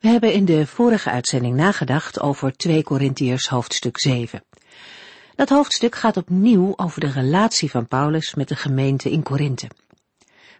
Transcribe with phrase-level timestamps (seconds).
[0.00, 4.44] We hebben in de vorige uitzending nagedacht over 2 Korintiërs hoofdstuk 7.
[5.34, 9.68] Dat hoofdstuk gaat opnieuw over de relatie van Paulus met de gemeente in Korinthe.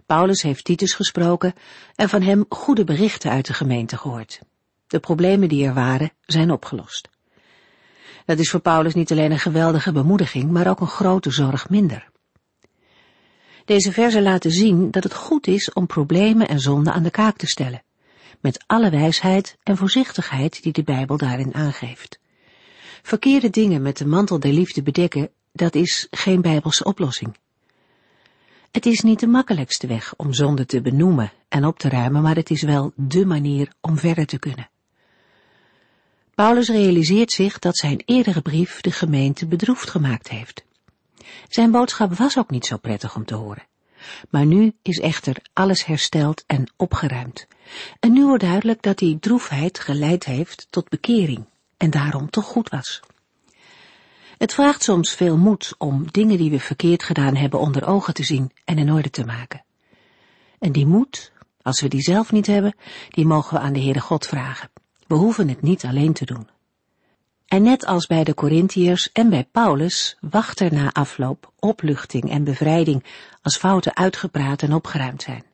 [0.06, 1.54] Paulus heeft Titus gesproken
[1.94, 4.40] en van hem goede berichten uit de gemeente gehoord.
[4.86, 7.08] De problemen die er waren zijn opgelost.
[8.24, 12.08] Dat is voor Paulus niet alleen een geweldige bemoediging, maar ook een grote zorg minder.
[13.64, 17.36] Deze verzen laten zien dat het goed is om problemen en zonden aan de kaak
[17.36, 17.82] te stellen
[18.40, 22.18] met alle wijsheid en voorzichtigheid die de Bijbel daarin aangeeft.
[23.02, 27.36] Verkeerde dingen met de mantel der liefde bedekken, dat is geen Bijbelse oplossing.
[28.70, 32.36] Het is niet de makkelijkste weg om zonde te benoemen en op te ruimen, maar
[32.36, 34.70] het is wel dé manier om verder te kunnen.
[36.34, 40.64] Paulus realiseert zich dat zijn eerdere brief de gemeente bedroefd gemaakt heeft.
[41.48, 43.66] Zijn boodschap was ook niet zo prettig om te horen.
[44.30, 47.46] Maar nu is echter alles hersteld en opgeruimd.
[48.00, 51.44] En nu wordt duidelijk dat die droefheid geleid heeft tot bekering
[51.76, 53.00] en daarom toch goed was.
[54.38, 58.24] Het vraagt soms veel moed om dingen die we verkeerd gedaan hebben onder ogen te
[58.24, 59.64] zien en in orde te maken.
[60.58, 62.74] En die moed, als we die zelf niet hebben,
[63.08, 64.70] die mogen we aan de Heere God vragen.
[65.06, 66.48] We hoeven het niet alleen te doen.
[67.50, 72.44] En net als bij de Corinthiërs en bij Paulus wacht er na afloop opluchting en
[72.44, 73.04] bevrijding
[73.42, 75.44] als fouten uitgepraat en opgeruimd zijn.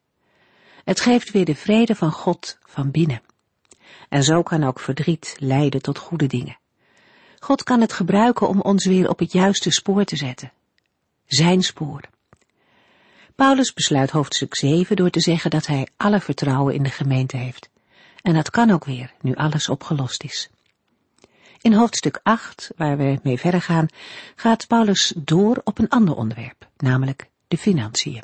[0.84, 3.22] Het geeft weer de vrede van God van binnen.
[4.08, 6.58] En zo kan ook verdriet leiden tot goede dingen.
[7.38, 10.53] God kan het gebruiken om ons weer op het juiste spoor te zetten.
[11.27, 12.00] Zijn spoor.
[13.34, 17.69] Paulus besluit hoofdstuk 7 door te zeggen dat hij alle vertrouwen in de gemeente heeft.
[18.22, 20.50] En dat kan ook weer, nu alles opgelost is.
[21.66, 23.87] In hoofdstuk 8, waar we mee verder gaan,
[24.37, 28.22] gaat Paulus door op een ander onderwerp, namelijk de financiën.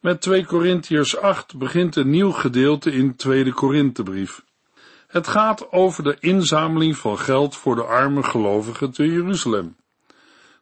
[0.00, 4.44] Met 2 Korintiërs 8 begint een nieuw gedeelte in 2 Korinthebrief.
[5.06, 9.76] Het gaat over de inzameling van geld voor de arme gelovigen te Jeruzalem.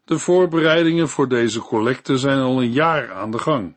[0.04, 3.76] De voorbereidingen voor deze collecte zijn al een jaar aan de gang.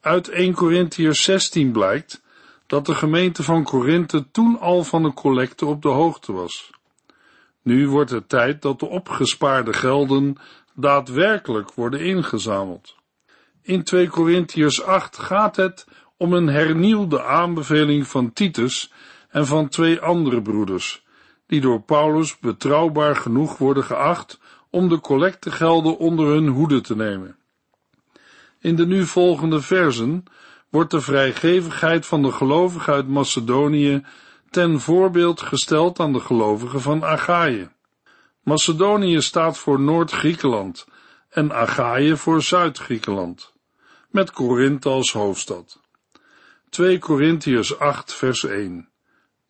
[0.00, 2.21] Uit 1 Korintiërs 16 blijkt
[2.72, 6.70] dat de gemeente van Korinthe toen al van de collecte op de hoogte was.
[7.62, 10.36] Nu wordt het tijd dat de opgespaarde gelden
[10.74, 12.96] daadwerkelijk worden ingezameld.
[13.62, 18.92] In 2 Korintiërs 8 gaat het om een hernieuwde aanbeveling van Titus
[19.28, 21.04] en van twee andere broeders,
[21.46, 24.40] die door Paulus betrouwbaar genoeg worden geacht
[24.70, 27.36] om de collectegelden onder hun hoede te nemen.
[28.60, 30.24] In de nu volgende versen
[30.72, 34.04] wordt de vrijgevigheid van de gelovigen uit Macedonië
[34.50, 37.68] ten voorbeeld gesteld aan de gelovigen van Achaïe.
[38.42, 40.86] Macedonië staat voor Noord-Griekenland
[41.28, 43.52] en Achaïe voor Zuid-Griekenland,
[44.10, 45.80] met Korinthe als hoofdstad.
[46.68, 48.88] 2 Korintiërs 8 vers 1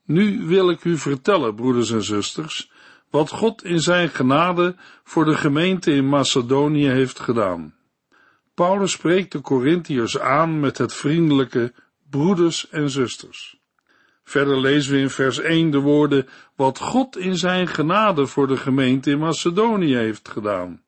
[0.04, 2.70] Nu wil ik u vertellen, broeders en zusters,
[3.10, 7.74] wat God in zijn genade voor de gemeente in Macedonië heeft gedaan.
[8.54, 11.72] Paulus spreekt de Corinthiërs aan met het vriendelijke
[12.10, 13.60] broeders en zusters.
[14.24, 18.56] Verder lezen we in vers 1 de woorden wat God in zijn genade voor de
[18.56, 20.82] gemeente in Macedonië heeft gedaan.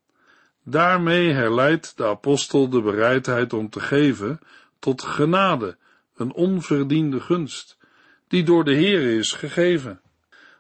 [0.65, 4.41] Daarmee herleidt de apostel de bereidheid om te geven
[4.79, 5.77] tot genade,
[6.17, 7.77] een onverdiende gunst,
[8.29, 10.01] die door de Heere is gegeven.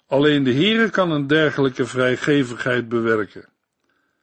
[0.06, 3.48] Alleen de Heere kan een dergelijke vrijgevigheid bewerken.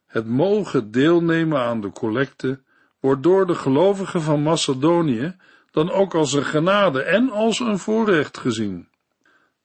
[0.07, 2.59] Het mogen deelnemen aan de collecte
[3.01, 5.35] wordt door de gelovigen van Macedonië
[5.71, 8.87] dan ook als een genade en als een voorrecht gezien.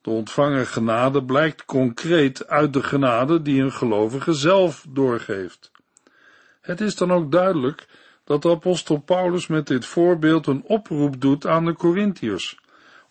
[0.00, 5.70] De ontvangen genade blijkt concreet uit de genade die een gelovige zelf doorgeeft.
[6.60, 7.88] Het is dan ook duidelijk
[8.24, 12.58] dat de apostel Paulus met dit voorbeeld een oproep doet aan de Corinthiërs,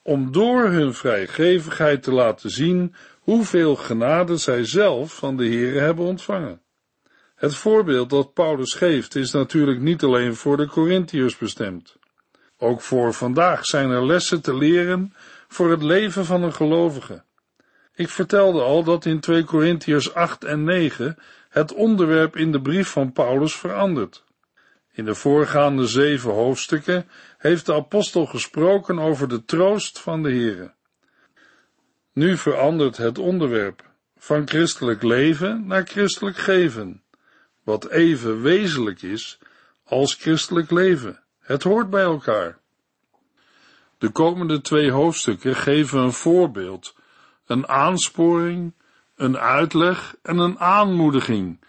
[0.02, 6.06] om door hun vrijgevigheid te laten zien hoeveel genade zij zelf van de Heere hebben
[6.06, 6.62] ontvangen.
[7.46, 11.96] Het voorbeeld dat Paulus geeft is natuurlijk niet alleen voor de Corinthiërs bestemd.
[12.58, 15.14] Ook voor vandaag zijn er lessen te leren
[15.48, 17.24] voor het leven van een gelovige.
[17.94, 21.18] Ik vertelde al dat in 2 Corinthiërs 8 en 9
[21.50, 24.24] het onderwerp in de brief van Paulus verandert.
[24.92, 27.08] In de voorgaande zeven hoofdstukken
[27.38, 30.74] heeft de apostel gesproken over de troost van de Here.
[32.14, 33.84] Nu verandert het onderwerp
[34.18, 37.04] van christelijk leven naar christelijk geven,
[37.66, 39.40] wat even wezenlijk is
[39.84, 41.24] als christelijk leven.
[41.40, 42.58] Het hoort bij elkaar.
[43.98, 46.96] De komende twee hoofdstukken geven een voorbeeld,
[47.46, 48.74] een aansporing,
[49.16, 51.60] een uitleg en een aanmoediging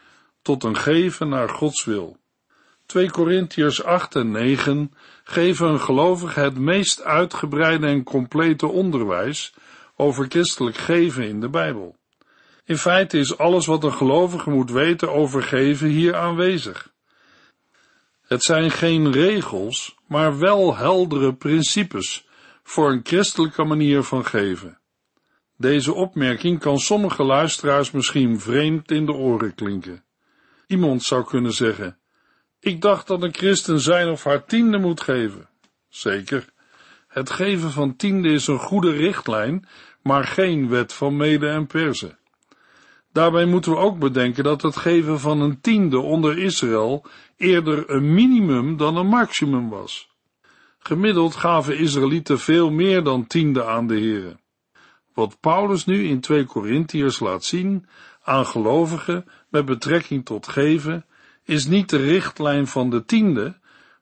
[0.42, 2.16] tot een geven naar Gods wil.
[2.86, 4.92] 2 Korintiërs 8 en 9
[5.24, 9.54] geven een gelovige het meest uitgebreide en complete onderwijs
[9.96, 11.96] over christelijk geven in de Bijbel.
[12.66, 16.92] In feite is alles wat een gelovige moet weten over geven hier aanwezig.
[18.22, 22.26] Het zijn geen regels, maar wel heldere principes
[22.62, 24.78] voor een christelijke manier van geven.
[25.56, 30.04] Deze opmerking kan sommige luisteraars misschien vreemd in de oren klinken.
[30.66, 31.98] Iemand zou kunnen zeggen,
[32.60, 35.48] ik dacht dat een christen zijn of haar tiende moet geven.
[35.88, 36.48] Zeker,
[37.08, 39.68] het geven van tiende is een goede richtlijn,
[40.02, 42.18] maar geen wet van mede en persen.
[43.16, 47.04] Daarbij moeten we ook bedenken dat het geven van een tiende onder Israël
[47.36, 50.10] eerder een minimum dan een maximum was.
[50.78, 54.36] Gemiddeld gaven Israëlieten veel meer dan tiende aan de Heere.
[55.14, 57.86] Wat Paulus nu in 2 Korintiërs laat zien
[58.22, 61.04] aan gelovigen met betrekking tot geven,
[61.44, 63.58] is niet de richtlijn van de tiende,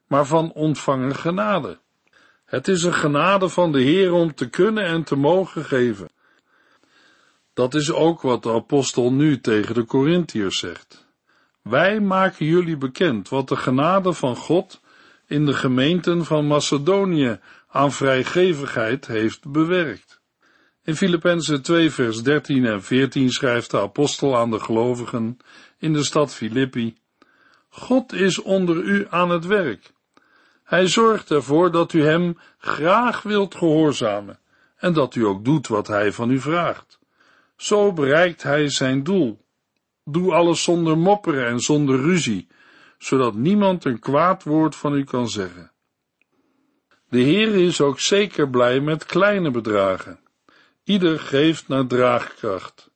[0.07, 1.79] maar van ontvangen genade.
[2.45, 6.07] Het is een genade van de Heer om te kunnen en te mogen geven.
[7.55, 11.05] Dat is ook wat de apostel nu tegen de Korintiërs zegt.
[11.61, 14.81] Wij maken jullie bekend wat de genade van God
[15.27, 20.19] in de gemeenten van Macedonië aan vrijgevigheid heeft bewerkt.
[20.83, 25.37] In Filippenzen 2 vers 13 en 14 schrijft de apostel aan de gelovigen
[25.77, 26.97] in de stad Filippi,
[27.69, 29.93] God is onder u aan het werk.
[30.63, 34.39] Hij zorgt ervoor dat u hem graag wilt gehoorzamen
[34.77, 36.99] en dat u ook doet wat hij van u vraagt.
[37.57, 39.45] Zo bereikt hij zijn doel.
[40.03, 42.47] Doe alles zonder mopperen en zonder ruzie,
[42.97, 45.71] zodat niemand een kwaad woord van u kan zeggen.
[47.09, 50.19] De Heer is ook zeker blij met kleine bedragen.
[50.83, 52.89] Ieder geeft naar draagkracht.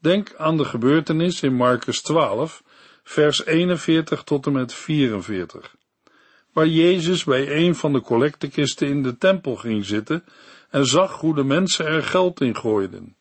[0.00, 2.62] Denk aan de gebeurtenis in Marcus 12,
[3.02, 5.76] vers 41 tot en met 44,
[6.52, 10.24] waar Jezus bij een van de collectekisten in de tempel ging zitten
[10.70, 13.16] en zag hoe de mensen er geld in gooiden.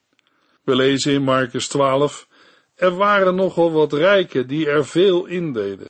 [0.66, 2.28] We lezen in Marcus 12,
[2.76, 5.90] er waren nogal wat rijken die er veel in deden.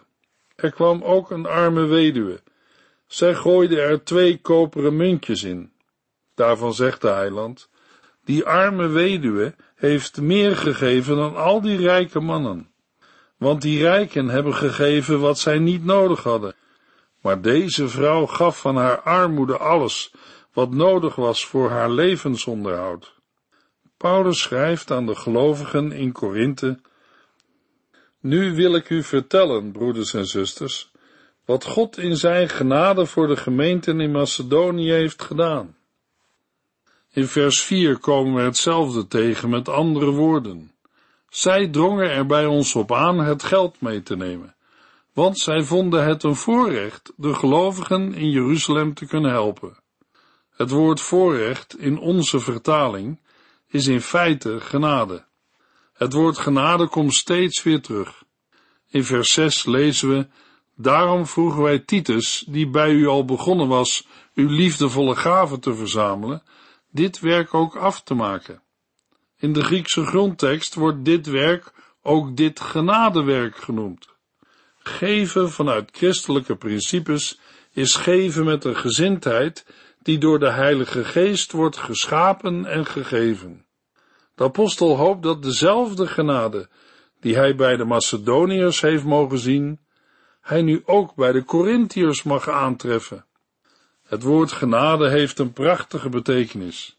[0.55, 2.41] Er kwam ook een arme weduwe.
[3.07, 5.71] Zij gooide er twee koperen muntjes in.
[6.33, 7.69] Daarvan zegt de heiland,
[8.23, 12.69] die arme weduwe heeft meer gegeven dan al die rijke mannen.
[13.37, 16.55] Want die rijken hebben gegeven wat zij niet nodig hadden.
[17.21, 20.13] Maar deze vrouw gaf van haar armoede alles
[20.53, 23.14] wat nodig was voor haar levensonderhoud.
[24.05, 26.79] Paulus schrijft aan de gelovigen in Korinthe,
[28.19, 30.91] Nu wil ik u vertellen, broeders en zusters,
[31.45, 35.75] wat God in zijn genade voor de gemeenten in Macedonië heeft gedaan.
[37.11, 40.71] In vers 4 komen we hetzelfde tegen met andere woorden.
[41.29, 44.55] Zij drongen er bij ons op aan het geld mee te nemen,
[45.13, 49.77] want zij vonden het een voorrecht de gelovigen in Jeruzalem te kunnen helpen.
[50.55, 53.23] Het woord voorrecht in onze vertaling
[53.75, 55.25] is in feite genade.
[55.93, 58.23] Het woord genade komt steeds weer terug.
[58.89, 60.27] In vers 6 lezen we,
[60.75, 66.43] daarom vroegen wij Titus, die bij u al begonnen was, uw liefdevolle gaven te verzamelen,
[66.91, 68.61] dit werk ook af te maken.
[69.37, 74.07] In de Griekse grondtekst wordt dit werk ook dit genadewerk genoemd.
[74.77, 77.39] Geven vanuit christelijke principes
[77.71, 79.65] is geven met een gezindheid
[80.01, 83.64] die door de Heilige Geest wordt geschapen en gegeven.
[84.35, 86.69] De apostel hoopt dat dezelfde genade
[87.19, 89.79] die hij bij de Macedoniërs heeft mogen zien,
[90.41, 93.25] hij nu ook bij de Corinthiërs mag aantreffen.
[94.03, 96.97] Het woord genade heeft een prachtige betekenis.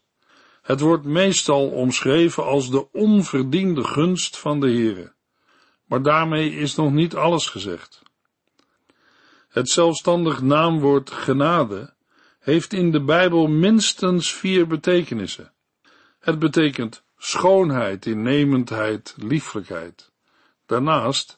[0.61, 5.13] Het wordt meestal omschreven als de onverdiende gunst van de Heere.
[5.85, 8.01] Maar daarmee is nog niet alles gezegd.
[9.49, 11.93] Het zelfstandig naamwoord genade
[12.39, 15.53] heeft in de Bijbel minstens vier betekenissen.
[16.19, 20.11] Het betekent schoonheid, innemendheid, lieflijkheid.
[20.65, 21.37] Daarnaast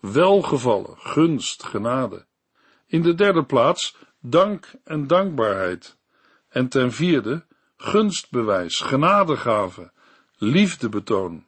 [0.00, 2.26] welgevallen, gunst, genade.
[2.86, 5.96] In de derde plaats dank en dankbaarheid.
[6.48, 7.44] En ten vierde
[7.76, 9.90] gunstbewijs, genadegave,
[10.38, 11.44] liefdebetoon.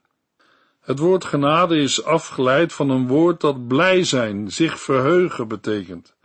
[0.81, 6.17] Het woord genade is afgeleid van een woord dat blij zijn, zich verheugen betekent.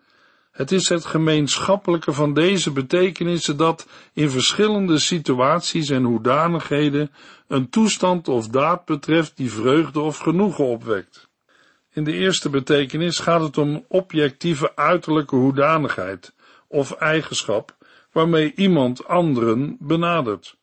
[0.54, 7.12] Het is het gemeenschappelijke van deze betekenissen dat in verschillende situaties en hoedanigheden
[7.48, 11.30] een toestand of daad betreft die vreugde of genoegen opwekt.
[11.94, 16.34] In de eerste betekenis gaat het om objectieve uiterlijke hoedanigheid
[16.68, 17.76] of eigenschap
[18.12, 20.56] waarmee iemand anderen benadert.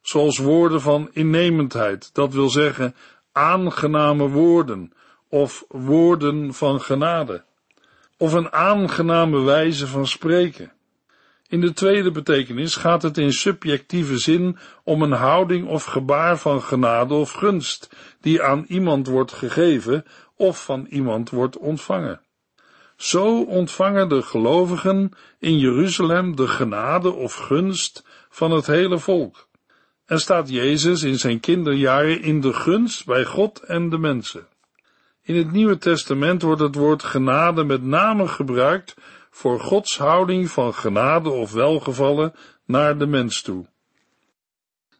[0.00, 2.94] Zoals woorden van innemendheid, dat wil zeggen
[3.32, 4.92] aangename woorden
[5.28, 7.44] of woorden van genade
[8.18, 10.72] of een aangename wijze van spreken.
[11.48, 16.62] In de tweede betekenis gaat het in subjectieve zin om een houding of gebaar van
[16.62, 20.04] genade of gunst, die aan iemand wordt gegeven
[20.36, 22.20] of van iemand wordt ontvangen.
[22.96, 29.48] Zo ontvangen de gelovigen in Jeruzalem de genade of gunst van het hele volk.
[30.06, 34.46] En staat Jezus in zijn kinderjaren in de gunst bij God en de mensen.
[35.26, 38.94] In het Nieuwe Testament wordt het woord genade met name gebruikt
[39.30, 42.34] voor Gods houding van genade of welgevallen
[42.66, 43.66] naar de mens toe.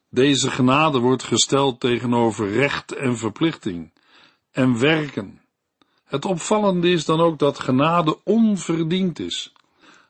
[0.09, 3.93] Deze genade wordt gesteld tegenover recht en verplichting
[4.51, 5.41] en werken.
[6.03, 9.53] Het opvallende is dan ook dat genade onverdiend is,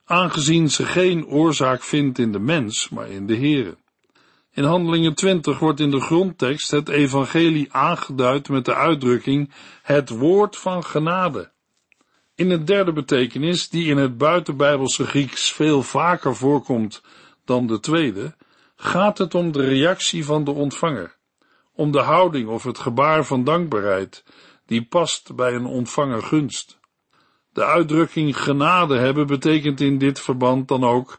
[0.06, 3.78] aangezien ze geen oorzaak vindt in de mens, maar in de Heere.
[4.56, 10.58] In Handelingen 20 wordt in de grondtekst het evangelie aangeduid met de uitdrukking het woord
[10.58, 11.52] van genade.
[12.36, 17.02] In het derde betekenis, die in het buitenbijbelse Grieks veel vaker voorkomt
[17.46, 18.36] dan de tweede,
[18.76, 21.18] gaat het om de reactie van de ontvanger,
[21.74, 24.24] om de houding of het gebaar van dankbaarheid,
[24.66, 26.80] die past bij een ontvanger gunst.
[27.54, 31.18] De uitdrukking genade hebben betekent in dit verband dan ook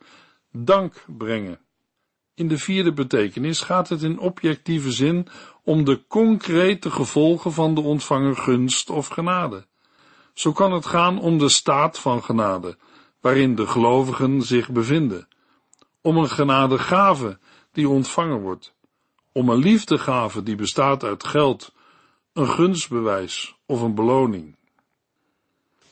[0.53, 1.65] dank brengen.
[2.37, 5.29] In de vierde betekenis gaat het in objectieve zin
[5.65, 9.67] om de concrete gevolgen van de ontvangen gunst of genade.
[10.33, 12.77] Zo kan het gaan om de staat van genade,
[13.21, 15.29] waarin de gelovigen zich bevinden,
[16.01, 17.39] om een genadegave
[17.73, 18.75] die ontvangen wordt,
[19.33, 21.75] om een liefdegave die bestaat uit geld,
[22.33, 24.57] een gunstbewijs of een beloning.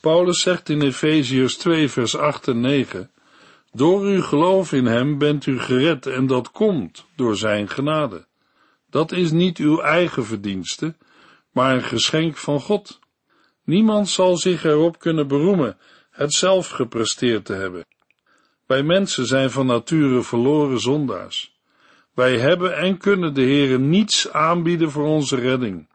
[0.01, 3.11] Paulus zegt in Efeziërs 2 vers 8 en 9
[3.75, 8.27] door uw geloof in hem bent u gered en dat komt door zijn genade.
[8.91, 10.95] Dat is niet uw eigen verdienste,
[11.53, 13.01] maar een geschenk van God.
[13.65, 15.79] Niemand zal zich erop kunnen beroemen
[16.11, 17.87] het zelf gepresteerd te hebben.
[18.67, 21.59] Wij mensen zijn van nature verloren zondaars.
[22.15, 25.89] Wij hebben en kunnen de Heere niets aanbieden voor onze redding.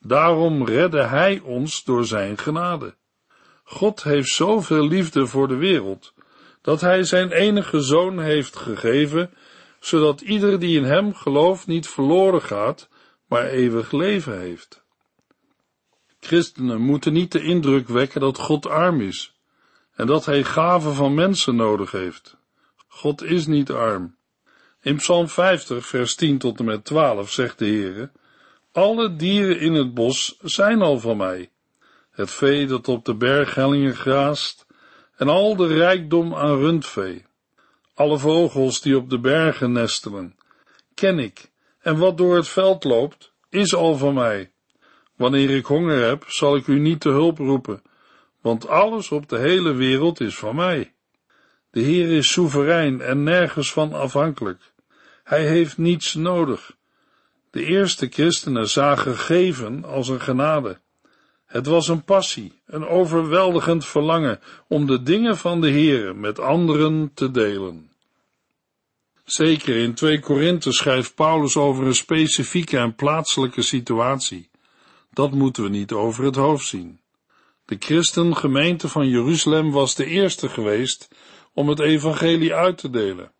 [0.00, 2.94] Daarom redde Hij ons door Zijn genade.
[3.64, 6.14] God heeft zoveel liefde voor de wereld,
[6.62, 9.30] dat hij zijn enige zoon heeft gegeven,
[9.80, 12.88] zodat ieder die in hem gelooft niet verloren gaat,
[13.26, 14.82] maar eeuwig leven heeft.
[16.20, 19.34] Christenen moeten niet de indruk wekken dat God arm is
[19.94, 22.36] en dat hij gaven van mensen nodig heeft.
[22.88, 24.16] God is niet arm.
[24.80, 28.10] In Psalm 50, vers 10 tot en met 12 zegt de Heere,
[28.72, 31.50] alle dieren in het bos zijn al van mij.
[32.10, 34.66] Het vee dat op de berghellingen graast,
[35.20, 37.24] en al de rijkdom aan rundvee,
[37.94, 40.36] alle vogels die op de bergen nestelen,
[40.94, 41.50] ken ik,
[41.80, 44.50] en wat door het veld loopt, is al van mij.
[45.16, 47.82] Wanneer ik honger heb, zal ik u niet te hulp roepen,
[48.40, 50.92] want alles op de hele wereld is van mij.
[51.70, 54.72] De Heer is soeverein en nergens van afhankelijk.
[55.24, 56.76] Hij heeft niets nodig.
[57.50, 60.80] De eerste christenen zagen geven als een genade.
[61.50, 67.10] Het was een passie, een overweldigend verlangen om de dingen van de Heere met anderen
[67.14, 67.90] te delen.
[69.24, 74.50] Zeker in 2 Korinthe schrijft Paulus over een specifieke en plaatselijke situatie.
[75.12, 77.00] Dat moeten we niet over het hoofd zien.
[77.64, 81.08] De christengemeente van Jeruzalem was de eerste geweest
[81.52, 83.32] om het evangelie uit te delen,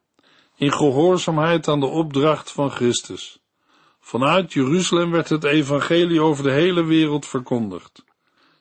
[0.57, 3.40] in gehoorzaamheid aan de opdracht van Christus.
[4.01, 8.05] Vanuit Jeruzalem werd het evangelie over de hele wereld verkondigd.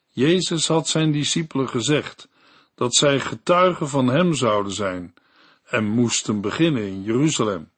[0.09, 2.29] Jezus had zijn discipelen gezegd
[2.75, 5.13] dat zij getuigen van hem zouden zijn
[5.65, 7.69] en moesten beginnen in Jeruzalem.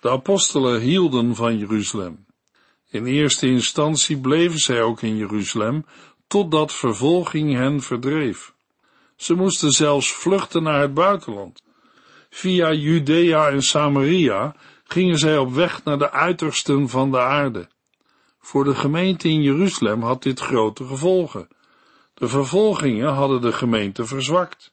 [0.00, 2.26] De apostelen hielden van Jeruzalem.
[2.88, 5.84] In eerste instantie bleven zij ook in Jeruzalem,
[6.26, 8.54] totdat vervolging hen verdreef.
[9.16, 11.62] Ze moesten zelfs vluchten naar het buitenland.
[12.30, 14.56] Via Judea en Samaria
[14.92, 17.68] gingen zij op weg naar de uitersten van de aarde.
[18.40, 21.48] Voor de gemeente in Jeruzalem had dit grote gevolgen.
[22.14, 24.72] De vervolgingen hadden de gemeente verzwakt.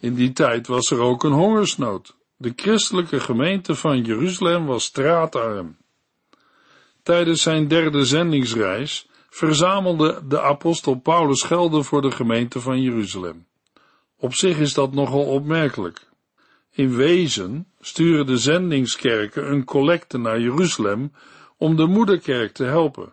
[0.00, 2.16] In die tijd was er ook een hongersnood.
[2.36, 5.76] De christelijke gemeente van Jeruzalem was straatarm.
[7.02, 13.46] Tijdens zijn derde zendingsreis verzamelde de apostel Paulus gelden voor de gemeente van Jeruzalem.
[14.16, 16.07] Op zich is dat nogal opmerkelijk.
[16.78, 21.12] In wezen sturen de zendingskerken een collecte naar Jeruzalem
[21.56, 23.12] om de moederkerk te helpen.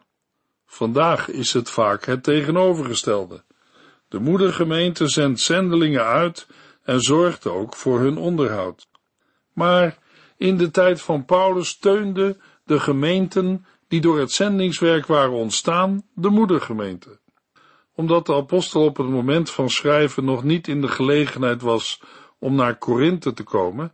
[0.65, 3.43] Vandaag is het vaak het tegenovergestelde.
[4.07, 6.47] De moedergemeente zendt zendelingen uit
[6.83, 8.87] en zorgt ook voor hun onderhoud.
[9.53, 9.97] Maar
[10.37, 16.29] in de tijd van Paulus steunden de gemeenten die door het zendingswerk waren ontstaan, de
[16.29, 17.19] moedergemeente.
[17.95, 22.01] Omdat de apostel op het moment van schrijven nog niet in de gelegenheid was
[22.39, 23.93] om naar Korinthe te komen,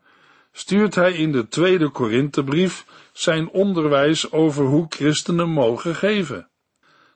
[0.51, 6.49] stuurt hij in de tweede Korinthebrief zijn onderwijs over hoe christenen mogen geven.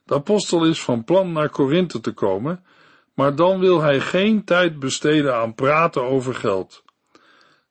[0.04, 2.66] De apostel is van plan naar Korinthe te komen,
[3.14, 6.84] maar dan wil hij geen tijd besteden aan praten over geld.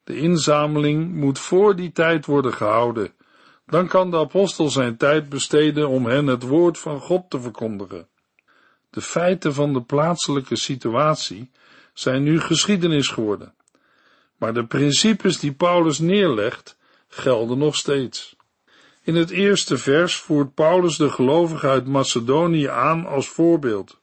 [0.05, 3.13] De inzameling moet voor die tijd worden gehouden.
[3.67, 8.09] Dan kan de apostel zijn tijd besteden om hen het woord van God te verkondigen.
[8.91, 11.51] De feiten van de plaatselijke situatie
[11.95, 13.55] zijn nu geschiedenis geworden.
[14.37, 16.77] Maar de principes die Paulus neerlegt,
[17.09, 18.37] gelden nog steeds.
[19.03, 23.99] In het eerste vers voert Paulus de gelovigen uit Macedonië aan als voorbeeld.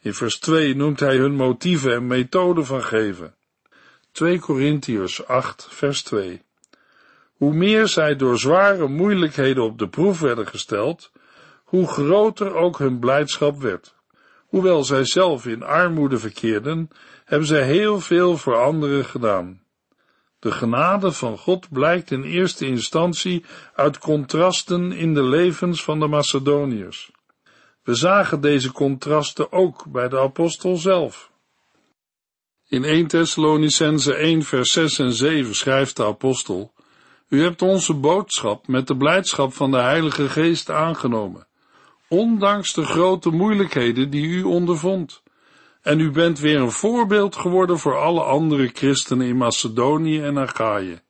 [0.00, 3.34] In vers 2 noemt hij hun motieven en methoden van geven.
[4.12, 6.42] 2 Korintiërs 8, vers 2.
[7.32, 11.12] Hoe meer zij door zware moeilijkheden op de proef werden gesteld,
[11.64, 13.94] hoe groter ook hun blijdschap werd.
[14.54, 16.90] Hoewel zij zelf in armoede verkeerden,
[17.24, 19.62] hebben zij heel veel voor anderen gedaan.
[20.38, 23.44] De genade van God blijkt in eerste instantie
[23.74, 27.10] uit contrasten in de levens van de Macedoniërs.
[27.82, 31.30] We zagen deze contrasten ook bij de apostel zelf.
[32.68, 36.72] In 1 Thessalonicense 1 vers 6 en 7 schrijft de apostel,
[37.28, 41.46] U hebt onze boodschap met de blijdschap van de Heilige Geest aangenomen,
[42.14, 45.22] ondanks de grote moeilijkheden die u ondervond.
[45.82, 51.02] En u bent weer een voorbeeld geworden voor alle andere christenen in Macedonië en Achaïe.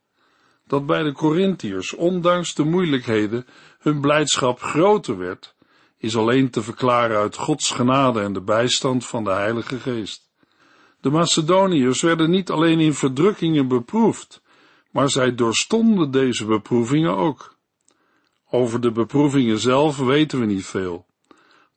[0.66, 3.46] Dat bij de Corinthiërs, ondanks de moeilijkheden,
[3.78, 5.54] hun blijdschap groter werd,
[5.98, 10.30] is alleen te verklaren uit Gods genade en de bijstand van de Heilige Geest.
[11.00, 14.42] De Macedoniërs werden niet alleen in verdrukkingen beproefd,
[14.90, 17.53] maar zij doorstonden deze beproevingen ook.
[18.54, 21.06] Over de beproevingen zelf weten we niet veel.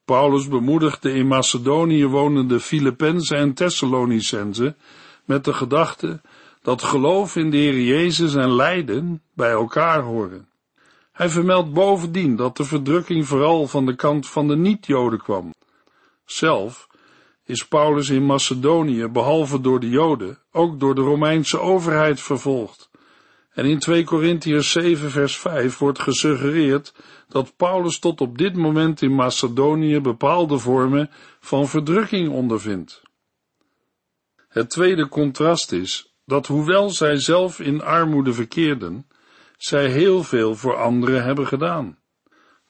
[0.06, 4.78] Paulus bemoedigde in Macedonië wonende Filippenzen en Thessalonicenzen
[5.26, 6.22] met de gedachte
[6.62, 10.48] dat geloof in de Heer Jezus en lijden bij elkaar horen.
[11.12, 15.54] Hij vermeldt bovendien dat de verdrukking vooral van de kant van de niet-Joden kwam.
[16.26, 16.88] Zelf
[17.46, 22.87] is Paulus in Macedonië behalve door de Joden ook door de Romeinse overheid vervolgd.
[23.58, 26.94] En in 2 Korintiërs 7 vers 5 wordt gesuggereerd
[27.28, 33.02] dat Paulus tot op dit moment in Macedonië bepaalde vormen van verdrukking ondervindt.
[34.48, 39.08] Het tweede contrast is dat hoewel zij zelf in armoede verkeerden,
[39.58, 41.98] zij heel veel voor anderen hebben gedaan.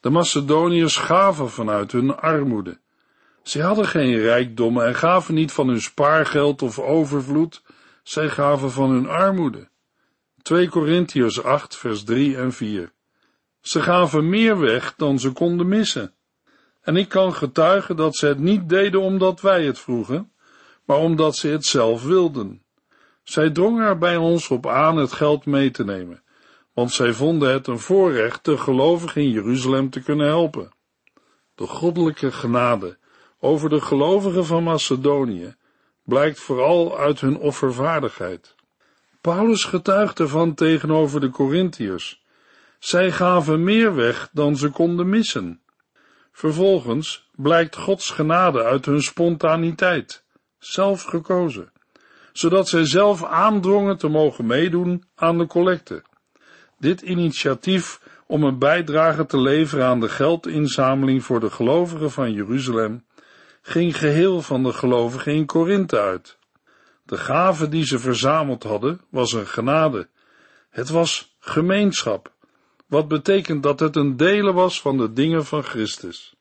[0.00, 2.80] De Macedoniërs gaven vanuit hun armoede.
[3.42, 7.62] Zij hadden geen rijkdommen en gaven niet van hun spaargeld of overvloed,
[8.02, 9.68] zij gaven van hun armoede.
[10.48, 12.92] 2 Korintiërs 8 vers 3 en 4
[13.60, 16.14] Ze gaven meer weg dan ze konden missen.
[16.80, 20.32] En ik kan getuigen dat ze het niet deden omdat wij het vroegen,
[20.84, 22.62] maar omdat ze het zelf wilden.
[23.22, 26.22] Zij drongen er bij ons op aan het geld mee te nemen,
[26.72, 30.72] want zij vonden het een voorrecht de gelovigen in Jeruzalem te kunnen helpen.
[31.54, 32.98] De goddelijke genade
[33.40, 35.56] over de gelovigen van Macedonië
[36.04, 38.56] blijkt vooral uit hun offervaardigheid.
[39.34, 42.22] Paulus getuigt ervan tegenover de Corinthiërs.
[42.78, 45.60] Zij gaven meer weg dan ze konden missen.
[46.32, 50.24] Vervolgens blijkt Gods genade uit hun spontaniteit,
[50.58, 51.72] zelf gekozen,
[52.32, 56.02] zodat zij zelf aandrongen te mogen meedoen aan de collecte.
[56.78, 63.04] Dit initiatief om een bijdrage te leveren aan de geldinzameling voor de gelovigen van Jeruzalem
[63.62, 66.37] ging geheel van de gelovigen in Korinthe uit.
[67.08, 70.08] De gave die ze verzameld hadden was een genade.
[70.70, 72.32] Het was gemeenschap,
[72.86, 76.34] wat betekent dat het een delen was van de dingen van Christus.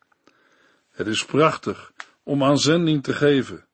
[0.91, 1.91] Het is prachtig
[2.23, 3.65] om aan zending te geven,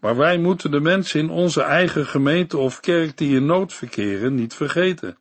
[0.00, 4.34] maar wij moeten de mensen in onze eigen gemeente of kerk die in nood verkeren
[4.34, 5.18] niet vergeten.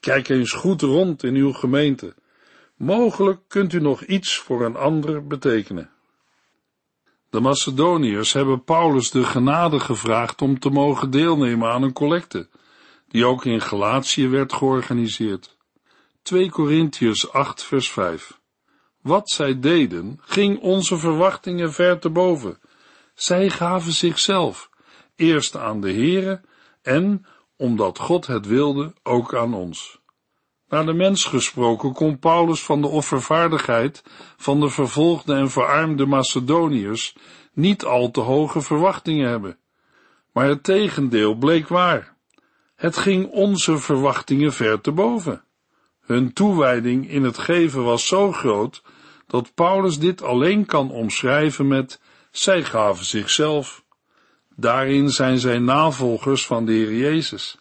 [0.00, 2.14] Kijk eens goed rond in uw gemeente.
[2.76, 5.90] Mogelijk kunt u nog iets voor een ander betekenen.
[7.30, 12.48] De Macedoniërs hebben Paulus de genade gevraagd om te mogen deelnemen aan een collecte,
[13.08, 15.56] die ook in Galatië werd georganiseerd.
[16.22, 18.40] 2 Korintiërs 8 vers 5
[19.02, 22.58] Wat zij deden, ging onze verwachtingen ver te boven.
[23.14, 24.70] Zij gaven zichzelf,
[25.16, 26.40] eerst aan de Here
[26.82, 30.00] en, omdat God het wilde, ook aan ons.
[30.68, 34.02] Naar de mens gesproken kon Paulus van de offervaardigheid
[34.36, 37.16] van de vervolgde en verarmde Macedoniërs
[37.52, 39.58] niet al te hoge verwachtingen hebben.
[40.32, 42.16] Maar het tegendeel bleek waar.
[42.76, 45.42] Het ging onze verwachtingen ver te boven.
[46.00, 48.82] Hun toewijding in het geven was zo groot
[49.26, 52.00] dat Paulus dit alleen kan omschrijven met
[52.30, 53.84] zij gaven zichzelf.
[54.56, 57.58] Daarin zijn zij navolgers van de Heer Jezus.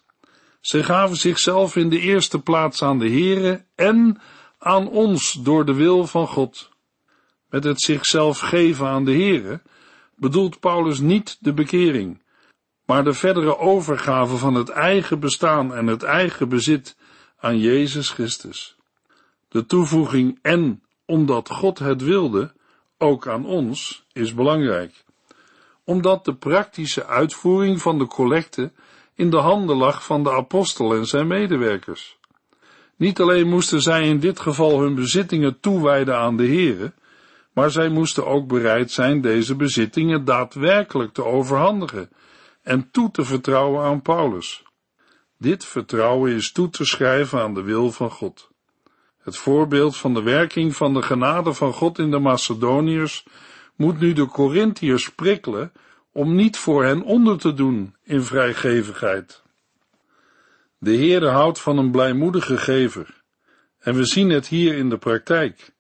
[0.68, 4.22] Zij gaven zichzelf in de eerste plaats aan de Heere en
[4.60, 6.70] aan ons door de wil van God.
[7.50, 9.62] Met het zichzelf geven aan de Heere
[10.16, 12.24] bedoelt Paulus niet de bekering,
[12.86, 16.98] maar de verdere overgave van het eigen bestaan en het eigen bezit
[17.38, 18.76] aan Jezus Christus.
[19.48, 22.54] De toevoeging en omdat God het wilde,
[22.98, 25.06] ook aan ons, is belangrijk.
[25.84, 28.72] Omdat de praktische uitvoering van de collecte
[29.18, 32.18] in de handen lag van de apostel en zijn medewerkers.
[32.96, 36.94] Niet alleen moesten zij in dit geval hun bezittingen toewijden aan de Here,
[37.54, 42.10] maar zij moesten ook bereid zijn deze bezittingen daadwerkelijk te overhandigen
[42.62, 44.64] en toe te vertrouwen aan Paulus.
[45.38, 48.52] Dit vertrouwen is toe te schrijven aan de wil van God.
[49.18, 53.26] Het voorbeeld van de werking van de genade van God in de Macedoniërs
[53.76, 55.72] moet nu de Corinthiërs prikkelen
[56.18, 59.42] om niet voor hen onder te doen in vrijgevigheid.
[60.78, 63.24] De Heere houdt van een blijmoedige gever,
[63.80, 65.74] en we zien het hier in de praktijk.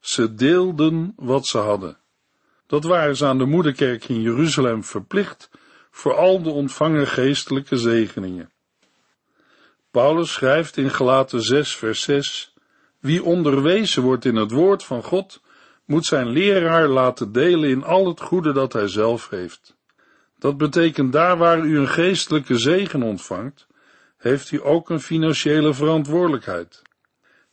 [0.00, 1.98] Ze deelden wat ze hadden.
[2.66, 5.50] Dat waren ze aan de moederkerk in Jeruzalem verplicht
[5.90, 8.50] voor al de ontvangen geestelijke zegeningen.
[9.90, 12.54] Paulus schrijft in Gelaten 6 vers 6,
[12.98, 15.40] wie onderwezen wordt in het woord van God,
[15.84, 19.80] moet zijn leraar laten delen in al het goede dat hij zelf heeft.
[20.42, 23.66] Dat betekent daar waar u een geestelijke zegen ontvangt,
[24.16, 26.82] heeft u ook een financiële verantwoordelijkheid.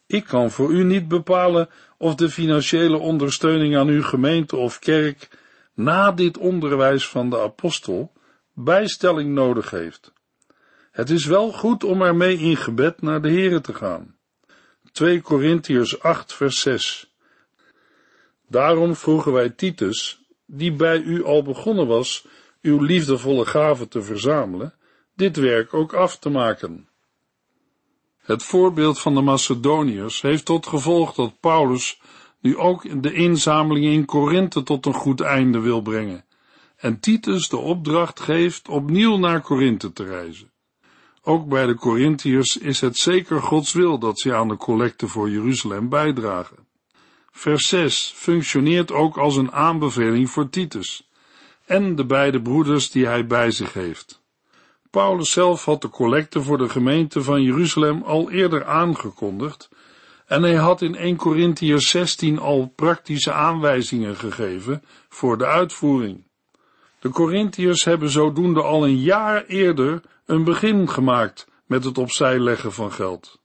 [0.06, 5.30] Ik kan voor u niet bepalen of de financiële ondersteuning aan uw gemeente of kerk
[5.73, 8.12] na dit onderwijs van de apostel
[8.54, 10.13] bijstelling nodig heeft.
[10.91, 14.15] Het is wel goed om ermee in gebed naar de Here te gaan.
[14.91, 17.13] 2 Korintiërs 8 vers 6
[18.47, 22.25] Daarom vroegen wij Titus, die bij u al begonnen was
[22.62, 24.74] uw liefdevolle gaven te verzamelen,
[25.15, 26.88] dit werk ook af te maken.
[28.17, 32.02] Het voorbeeld van de Macedoniërs heeft tot gevolg dat Paulus
[32.39, 36.24] nu ook de inzameling in Korinthe tot een goed einde wil brengen
[36.80, 40.52] en Titus de opdracht geeft opnieuw naar Korinthe te reizen.
[41.22, 45.30] Ook bij de Corinthiërs is het zeker Gods wil dat ze aan de collecte voor
[45.30, 46.67] Jeruzalem bijdragen.
[47.32, 51.09] Vers 6 functioneert ook als een aanbeveling voor Titus
[51.69, 54.21] en de beide broeders die hij bij zich heeft.
[54.89, 59.69] Paulus zelf had de collecte voor de gemeente van Jeruzalem al eerder aangekondigd
[60.25, 66.23] en hij had in 1 Corinthiërs 16 al praktische aanwijzingen gegeven voor de uitvoering.
[66.99, 72.73] De Corinthiërs hebben zodoende al een jaar eerder een begin gemaakt met het opzij leggen
[72.73, 73.39] van geld.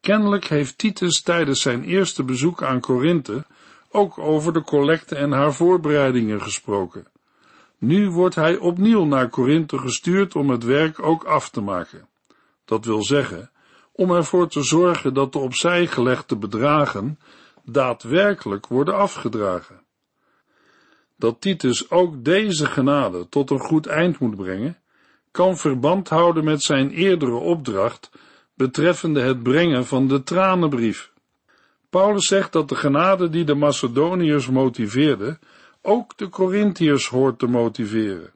[0.00, 3.44] Kennelijk heeft Titus tijdens zijn eerste bezoek aan Korinthe
[3.90, 7.12] ook over de collecte en haar voorbereidingen gesproken.
[7.86, 12.08] Nu wordt hij opnieuw naar Korinthe gestuurd om het werk ook af te maken.
[12.64, 13.50] Dat wil zeggen,
[13.92, 17.18] om ervoor te zorgen dat de opzij gelegde bedragen
[17.64, 19.82] daadwerkelijk worden afgedragen.
[21.16, 24.78] Dat Titus ook deze genade tot een goed eind moet brengen,
[25.30, 28.10] kan verband houden met zijn eerdere opdracht
[28.54, 31.12] betreffende het brengen van de tranenbrief.
[31.90, 35.38] Paulus zegt dat de genade die de Macedoniërs motiveerde,
[35.86, 38.32] ook de Corinthiërs hoort te motiveren.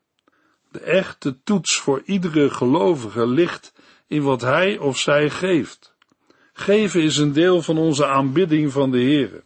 [0.71, 3.73] De echte toets voor iedere gelovige ligt
[4.07, 5.95] in wat hij of zij geeft.
[6.53, 9.43] Geven is een deel van onze aanbidding van de Heere.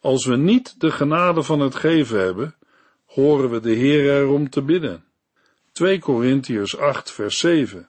[0.00, 2.54] Als we niet de genade van het geven hebben,
[3.06, 5.04] horen we de Heer erom te bidden.
[5.72, 7.88] 2 Korintiërs 8 vers 7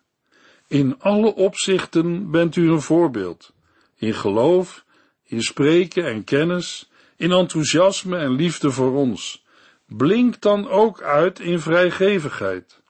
[0.68, 3.54] In alle opzichten bent u een voorbeeld.
[3.96, 4.86] In geloof,
[5.24, 6.87] in spreken en kennis,
[7.18, 9.46] in enthousiasme en liefde voor ons.
[9.86, 12.82] Blink dan ook uit in vrijgevigheid.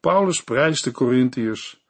[0.00, 1.80] Paulus prijst de Korintiërs.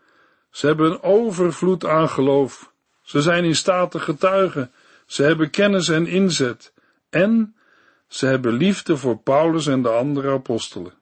[0.51, 2.73] Ze hebben een overvloed aan geloof.
[3.03, 4.73] Ze zijn in staat te getuigen.
[5.07, 6.73] Ze hebben kennis en inzet.
[7.11, 7.55] En
[8.09, 10.93] ze hebben liefde voor Paulus en de andere apostelen.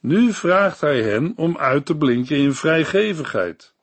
[0.00, 3.74] Nu vraagt hij hen om uit te blinken in vrijgevigheid.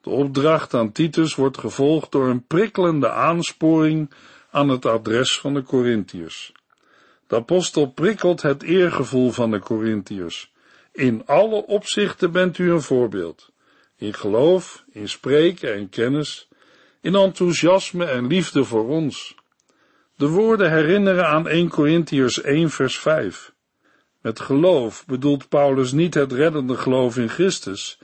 [0.00, 4.10] De opdracht aan Titus wordt gevolgd door een prikkelende aansporing
[4.56, 6.52] aan het adres van de Corinthiërs.
[7.26, 10.52] De apostel prikkelt het eergevoel van de Corinthiërs,
[10.92, 13.50] In alle opzichten bent u een voorbeeld.
[13.96, 16.48] In geloof, in spreken en kennis,
[17.00, 19.34] in enthousiasme en liefde voor ons.
[20.16, 23.52] De woorden herinneren aan 1 Corinthiërs 1 vers 5.
[24.20, 27.98] Met geloof bedoelt Paulus niet het reddende geloof in Christus,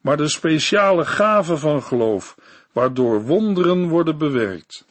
[0.00, 2.36] maar de speciale gave van geloof,
[2.72, 4.86] waardoor wonderen worden bewerkt.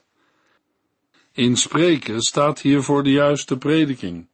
[1.38, 4.28] In spreken staat hier voor de juiste prediking.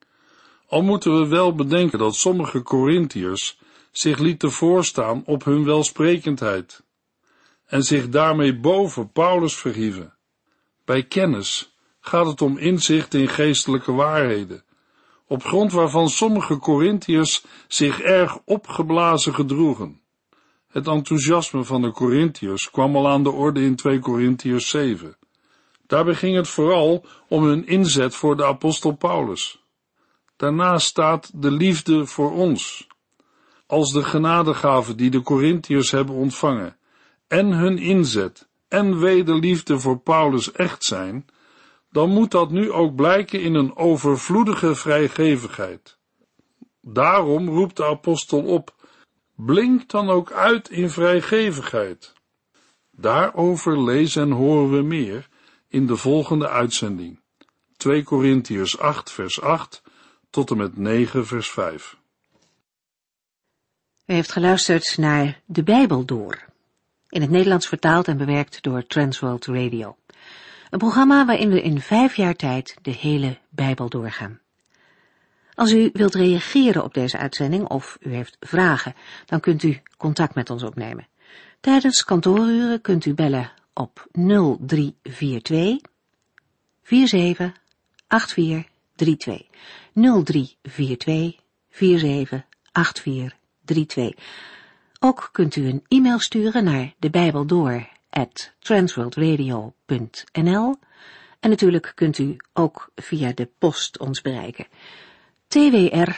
[0.67, 3.59] Al moeten we wel bedenken dat sommige Corinthiërs
[3.91, 6.83] zich lieten voorstaan op hun welsprekendheid
[7.65, 10.13] en zich daarmee boven Paulus verhieven.
[10.85, 14.63] Bij kennis gaat het om inzicht in geestelijke waarheden,
[15.27, 20.01] op grond waarvan sommige Corinthiërs zich erg opgeblazen gedroegen.
[20.67, 25.17] Het enthousiasme van de Corinthiërs kwam al aan de orde in 2 Corinthiërs 7.
[25.87, 29.63] Daarbij ging het vooral om hun inzet voor de apostel Paulus.
[30.35, 32.87] Daarnaast staat de liefde voor ons.
[33.67, 36.77] Als de genadegave die de Corinthiërs hebben ontvangen
[37.27, 41.25] en hun inzet en wederliefde voor Paulus echt zijn,
[41.91, 45.97] dan moet dat nu ook blijken in een overvloedige vrijgevigheid.
[46.81, 48.75] Daarom roept de apostel op,
[49.35, 52.13] blink dan ook uit in vrijgevigheid.
[52.91, 55.29] Daarover lezen en horen we meer
[55.73, 57.19] in de volgende uitzending.
[57.77, 59.81] 2 Korintiërs 8 vers 8
[60.29, 61.97] tot en met 9 vers 5.
[64.05, 66.45] U heeft geluisterd naar De Bijbel Door,
[67.09, 69.97] in het Nederlands vertaald en bewerkt door Transworld Radio.
[70.69, 74.39] Een programma waarin we in vijf jaar tijd de hele Bijbel doorgaan.
[75.53, 80.35] Als u wilt reageren op deze uitzending of u heeft vragen, dan kunt u contact
[80.35, 81.07] met ons opnemen.
[81.59, 85.79] Tijdens kantooruren kunt u bellen op 0342
[86.81, 89.47] 478432.
[89.93, 94.13] 0342 478432.
[94.99, 100.75] Ook kunt u een e-mail sturen naar de Bijbel door at transworldradio.nl
[101.39, 104.67] en natuurlijk kunt u ook via de post ons bereiken.
[105.47, 106.11] TWR,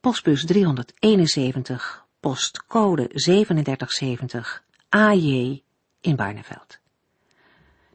[0.00, 5.62] postbus 371, postcode 3770, AJ
[6.00, 6.79] in Barneveld.